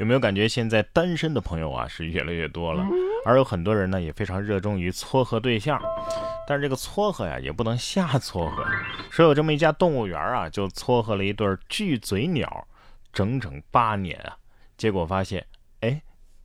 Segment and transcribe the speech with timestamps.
[0.00, 2.82] 有没有感觉现在单身的朋友啊是越来越多了？
[3.26, 5.78] 而有很多人呢也非常热衷于撮合对象，
[6.48, 8.64] 但是这个撮合呀也不能瞎撮合。
[9.10, 12.66] 说有这么一家动物园啊，就撮合了一对巨嘴鸟，
[13.12, 14.38] 整整八年啊，
[14.78, 15.59] 结果发现，哎。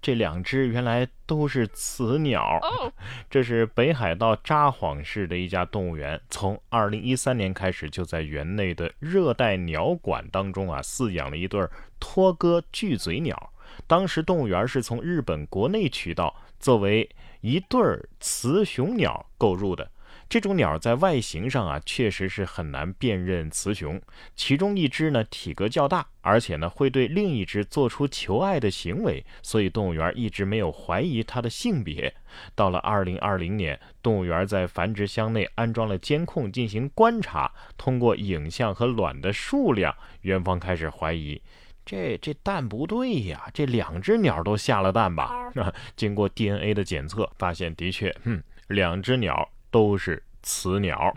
[0.05, 2.61] 这两只原来都是雌鸟，
[3.27, 11.67] 这是北海道札幌市的一家动物园，从二零一三年开始就在园内的热带鸟馆当中啊饲养了一对
[11.99, 13.51] 托哥巨嘴鸟。
[13.87, 17.09] 当时动物园是从日本国内渠道作为
[17.41, 17.81] 一对
[18.19, 19.89] 雌雄鸟购入的。
[20.27, 24.01] 这种鸟在外形上啊，确实是很难辨认雌雄。
[24.35, 32.13] 其中一只呢，体格较大，而且呢，会对另一只做出求爱的行为，所以动物园一直没有怀疑它的性别。
[32.55, 41.39] 到了二零二零年，动物园在繁殖箱内安装了监控进行观察，通过影像和卵的数量，园方开始怀疑，
[41.85, 45.31] 这这蛋不对呀，这两只鸟都下了蛋吧？
[45.95, 49.49] 经过 DNA 的检测，发现的确，嗯，两只鸟。
[49.75, 51.13] 都是雌鸟，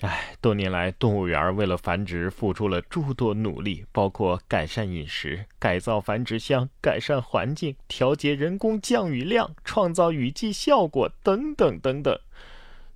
[0.00, 12.18] 哎，多年来，动物园为了繁殖付出了诸多努力，包括改善饮食、改造繁殖箱、改善环境、调节人工降雨量、创造雨季效果等等等等。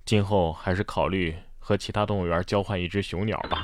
[0.03, 3.63] 今后还是考虑和其他动物园交换一只雄鸟吧。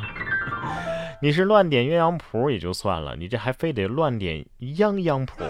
[1.24, 5.44] 你是乱点鸳鸯谱也就算了，你这还非得乱点鸯鸯谱。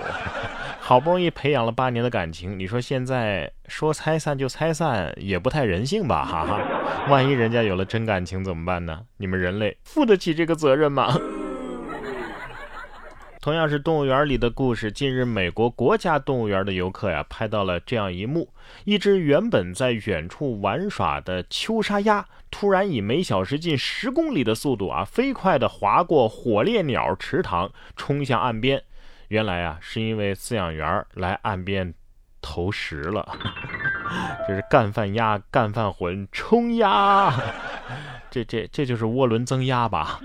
[0.87, 6.23] 好不容易培养了八年的感情，你说现在说拆散就拆散，也不太人性吧？
[6.23, 6.61] 哈哈，
[7.11, 9.01] 万一人家有了真感情怎么办呢？
[9.17, 11.13] 你们人类负得起这个责任吗？
[13.41, 18.53] 同样是动物园里的故事，近日美国国家动物园的游客呀，拍到了这样一幕：
[18.85, 28.81] 一只原本在远处玩耍的秋沙鸭，突然以每小时近十公里的速度啊，飞快地划过火烈鸟池塘，冲向岸边。
[29.29, 31.93] 原来啊，是因为饲养员来岸边
[32.41, 33.37] 投食了。
[34.47, 37.33] 这是干饭鸭，干饭魂冲鸭，
[38.31, 40.19] 这这这就是涡轮增压吧？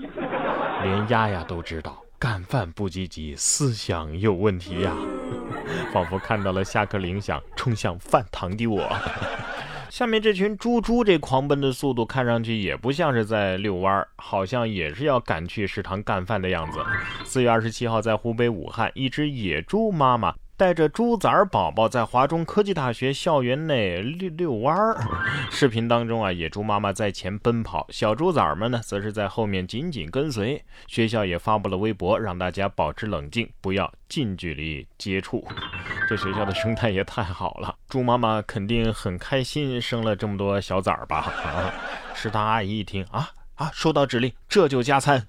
[0.83, 4.95] 连鸭鸭都知道，干饭不积极，思想有问题呀！
[5.93, 8.89] 仿佛看到了下课铃响，冲向饭堂的我。
[9.93, 16.83] 下面这群猪猪这狂奔的速度，看上去也不像是在遛弯儿，好像也是要赶去食堂干饭的样子。
[17.23, 20.33] 四月二十七号，在湖北武汉，一只野猪妈妈。
[20.55, 24.95] 带着猪崽儿宝宝在华中科技大学校园内遛遛弯儿。
[25.49, 30.63] 视频当中啊，野猪妈妈在前奔跑，小猪崽儿们呢，则是在后面紧紧跟随。
[30.87, 35.45] 学校也发布了微博，让大家保持冷静，不要近距离接触。
[36.07, 41.17] 这学校的生态也太好了，猪妈妈肯定很开心，生了这么多小崽儿吧？
[41.17, 41.73] 啊！
[42.13, 45.25] 食堂阿姨一听啊啊，收到指令，这就加餐。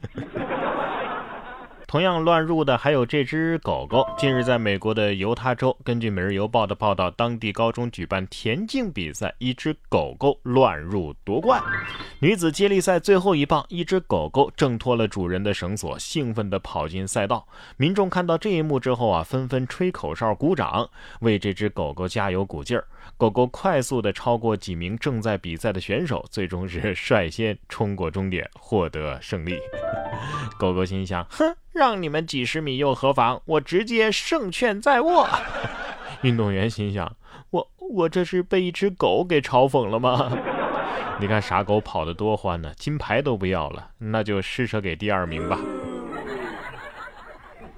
[1.94, 4.04] 同样乱入的还有这只狗狗。
[4.18, 11.62] 近日，在美国的犹他州，根据《每日邮报》的报道，当地高中举办田径比赛，一只狗狗乱入夺冠。
[12.18, 17.46] 女子接力赛最后一棒，一只狗狗挣脱了主人的绳索，兴奋地跑进赛道。
[17.76, 20.90] 民众看到这一幕之后啊，纷纷吹口哨、鼓掌，
[21.20, 22.84] 为这只狗狗加油鼓劲儿。
[23.16, 29.56] 狗狗快速地超过几名正在比赛的选手，最终是率先冲过终点，获得胜利。
[30.58, 31.54] 狗狗心想：哼。
[31.74, 33.40] 让你们几十米又何妨？
[33.44, 35.28] 我直接胜券在握。
[36.22, 37.16] 运动员心想：
[37.50, 40.32] 我我这是被一只狗给嘲讽了吗？
[41.20, 45.58] 你看傻狗跑得多欢呢，金牌都不要了，那就施舍给第二名吧。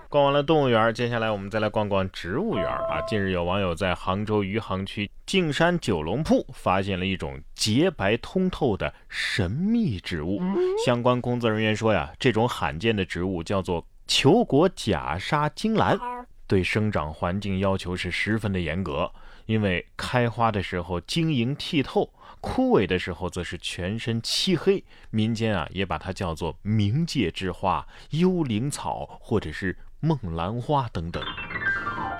[0.08, 3.00] 逛完了动物园，接下来我们再来逛逛植物园啊！
[3.08, 10.40] 近日有网友在杭州余杭区径山九龙铺发现了一种洁白通透的神秘植物。
[10.84, 15.98] 相关工作人员说呀，这种罕见的植物叫做球果假沙金兰，
[16.46, 19.10] 对生长环境要求是十分的严格。
[19.46, 24.82] 因为开花的时候晶莹剔透，枯萎的时候则是全身漆黑。
[25.10, 29.76] 民间啊也把它叫做冥界之花、幽灵草，或者是。
[30.06, 31.20] 梦兰花等等，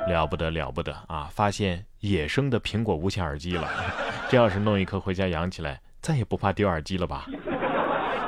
[0.08, 1.31] 了不得了不得啊！
[1.32, 3.70] 发现野生的苹果无线耳机了，
[4.28, 7.26] 这要是弄一颗回家养起来，再也不怕丢耳机了吧？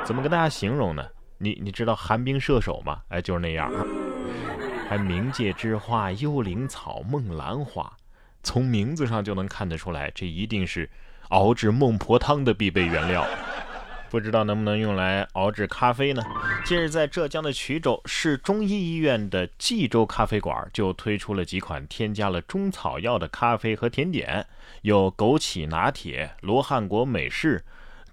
[0.05, 1.05] 怎么跟大家形容呢？
[1.39, 3.01] 你你知道寒冰射手吗？
[3.09, 3.69] 哎，就是那样。
[4.87, 7.91] 还冥界之花、幽灵草、梦兰花，
[8.41, 10.89] 从名字上就能看得出来，这一定是
[11.31, 13.27] 熬制孟婆汤的必备原料。
[14.09, 16.23] 不知道能不能用来熬制咖啡呢？
[16.65, 24.47] 近日，在浙江的衢州市中医医院的冀州咖啡馆就推出了几款添加了中草药的咖啡和甜点，
[24.81, 27.63] 有枸杞拿铁、罗汉果美式、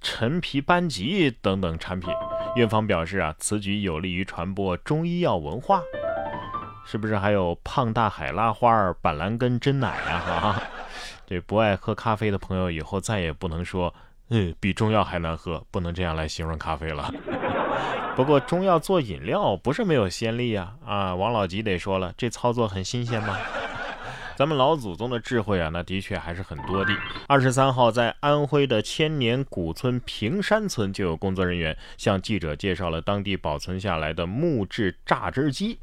[0.03, 2.11] 陈皮班戟等等产品。
[2.57, 5.81] 院方表示啊，此举有利于传播中医药文化。
[6.85, 10.19] 是不是还有胖大海拉花、板蓝根真奶呀？
[10.19, 10.63] 哈，
[11.27, 13.93] 这不爱喝咖啡的朋友以后再也不能说，
[14.31, 17.13] 嗯，比中药还难喝，不能这样来形容咖啡了。
[18.17, 23.37] 不过中药做饮料不是没有先例呀，啊，王老吉得说了，这操作很新鲜吗？
[24.37, 26.93] 咱们老祖宗的智慧啊，那的确还是很多的。
[27.27, 35.79] 二十三号，在安徽的千年古村平山村，就有工作人员向记者介绍了当地保存下来的木质榨汁机。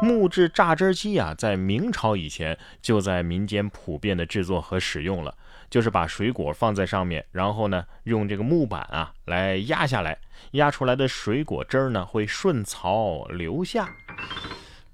[0.00, 5.34] 木质榨汁机啊，在明朝以前就在民间普遍的制作和使用了，
[5.68, 10.18] 就是把水果放在上面，然后呢，用这个木板啊来压下来，
[10.52, 13.88] 压出来的水果汁儿呢会顺槽流下。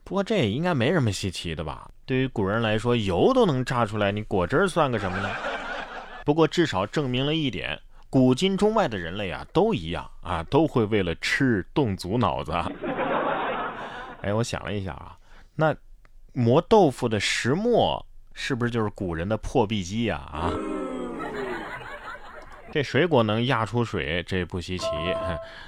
[0.05, 1.89] 不过这也应该没什么稀奇的吧？
[2.05, 5.31] 对于古人来说，油都能榨出来，你果汁算个什么呢？
[6.25, 7.81] 不过至少证明了一点：
[8.11, 12.53] 古今中外的人类啊，都一样啊，都会为了吃动足脑子。
[14.23, 15.17] 哎，我想了一下啊，
[15.55, 15.75] 那
[16.33, 18.05] 磨豆腐的石磨
[18.35, 20.17] 是不是就是古人的破壁机呀？
[20.17, 20.53] 啊？
[22.73, 24.87] 这水果能压出水，这不稀奇，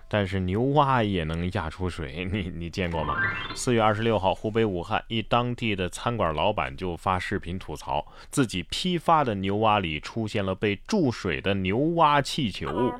[0.08, 3.14] 但是牛蛙也能压出水，你你见过吗？
[3.54, 12.90] 四月二十六号，湖北武汉一当地的餐馆老板就发视频吐槽，自己批发的牛蛙里出现了被注水的牛蛙气球。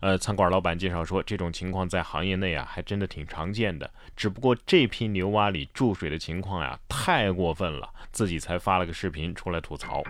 [0.00, 10.02] 呃，餐馆老板介绍说，这种情况在行业内啊，还真的挺常见的，只不过这批牛蛙里注水的情况呀，太过分了，自己才发了个视频出来吐槽。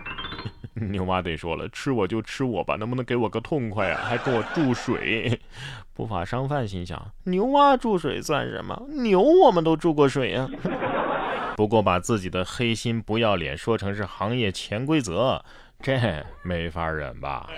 [0.91, 4.01] 牛蛙得说了，吃我就吃我吧，能不能给我个痛快啊？
[4.03, 5.39] 还给我注水！
[5.93, 8.81] 不法商贩心想：牛蛙注水算什么？
[8.89, 10.49] 牛我们都注过水啊！
[11.57, 15.43] 不过把自己的黑心不要脸说成是行业潜规则，
[15.81, 15.99] 这
[16.41, 17.49] 没法忍吧？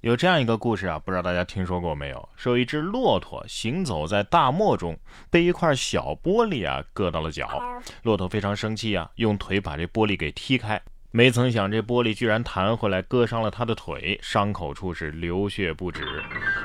[0.00, 2.28] 有这样一个故事啊，不知道大家听说过没有？
[2.34, 4.98] 说一只骆驼行走在大漠中，
[5.30, 7.62] 被一块小玻璃啊硌到了脚，
[8.02, 10.80] 骆驼非常生气啊，用腿把这玻璃给踢开。
[11.16, 16.04] 没曾想，这玻璃居然弹回来，割伤了他的腿，伤口处是流血不止。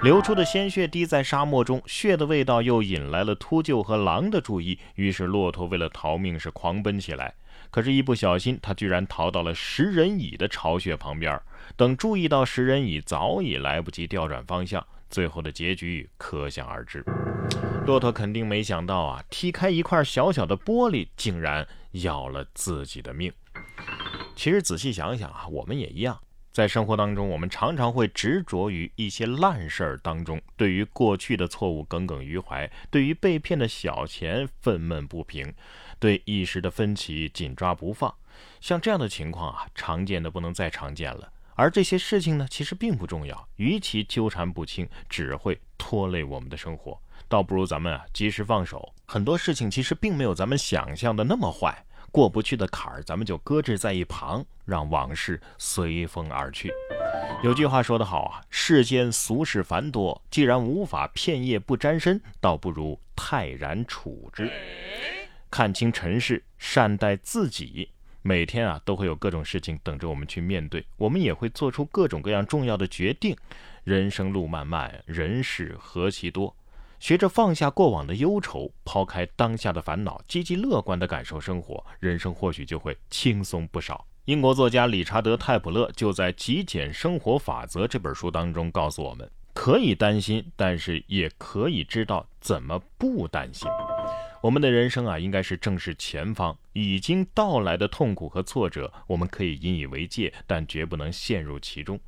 [0.04, 4.78] 流出的鲜血滴在沙漠中，血的味道又引来了秃鹫和狼的注意。
[4.96, 7.34] 于是，骆驼为了逃命是狂奔起来。
[7.70, 11.42] 可是，一不小心，他居然逃到了食人蚁的巢穴旁边。
[11.78, 14.86] 等注意到食人蚁，早已来不及调转方向。
[15.10, 17.02] 最后的结局可想而知。
[17.86, 23.32] 骆驼肯定没想到啊，踢开一块小小的玻璃，竟然要了自己的命。
[24.36, 26.20] 其实仔细想想啊，我们也一样，
[26.52, 35.54] 在生活当中，我们常常会执着于一些烂事儿当中，对于过去的错误耿耿于怀，对于被骗的小钱愤懑不平，
[36.00, 38.14] 对一时的分歧紧抓不放。
[38.60, 41.32] 像这样的情况啊，常见的不能再常见了。
[41.54, 48.92] 而这些事情呢，其实并不重要，与其纠缠不清，只会拖累我们的生活，倒不如咱们啊及时放手。
[49.06, 51.86] 很多事情其实并没有咱们想象的那么坏。
[52.12, 56.72] 过不去的坎儿，咱们就搁置在一旁，让往事随风而去。
[57.44, 64.52] 有句话说得好啊，世间俗事繁多，既然无法片叶不沾身，倒不如泰然处之。
[65.50, 67.90] 看清尘世，善待自己。
[68.22, 73.36] 每天啊，都会有各种事情等着我们去面对，我们也会做出各种各样重要的决定。
[73.84, 76.56] 人生路漫漫，人事何其多。
[77.02, 84.06] 学着放下过往的忧愁，抛开当下的烦恼，积极乐观地感受生活，人生或许就会轻松不少。
[84.26, 93.68] 英国作家理查德·泰普勒就在《极简生活法则》这本书当中告诉我们：可以担心，但是也可以知道怎么不担心。
[94.44, 102.00] 我们的人生啊，应该是正视前方已经到来的痛苦和挫折，我们可以引以为戒，但绝不能陷入其中。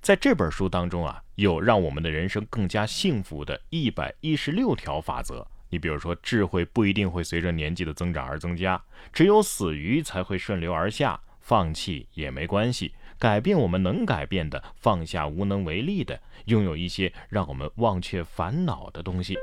[0.00, 5.46] 在这本书当中啊，有让我们的人生更加幸福的一百一十六条法则。
[5.68, 11.20] 你比如说，智慧不一定会随着年纪的增长而增加，只有死鱼才会顺流而下。
[11.40, 19.36] 放弃也没关系，改变我们能改变的，放下无能为力的，拥有一些让我们忘却烦恼的东西。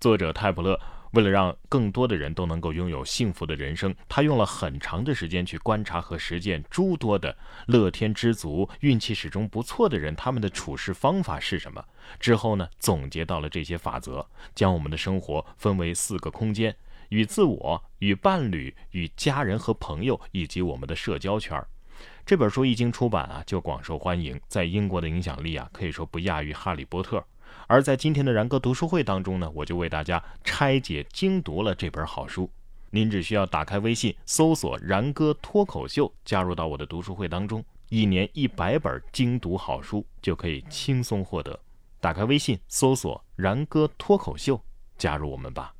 [0.00, 0.78] 作者泰普勒。
[1.12, 7.36] 为了让更多的人都能够拥有幸福的人生，他用了很长的时间去观察和实践诸多的
[7.66, 11.84] 乐天知足、运气始终不错的人，他们的处事方法是什么？
[12.20, 16.74] 之后呢，总结到了这些法则，将我们的生活分为四个空间：
[17.08, 21.62] 与自我、与伴侣、与家人和朋友，以及我们的社交圈。
[22.24, 27.18] 这本书一经出版啊，就广受欢迎，在英国的影响力啊，可以说不亚于《哈利波特》。
[27.68, 32.50] 而在今天的然哥读书会当中呢，我就为大家拆解精读了这本好书。
[32.90, 41.60] 您只需要打开微信搜索“然哥脱口秀”，加入到我的读书会当中，一年一百本精读好书就可以轻松获得。
[42.00, 44.58] 打开微信搜索“然哥脱口秀”，
[44.96, 45.74] 加入我们吧。